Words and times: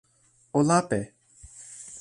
o 0.59 0.61
lape! 0.69 0.99